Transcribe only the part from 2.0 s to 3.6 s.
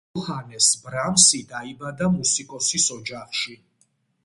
მუსიკოსის ოჯახში.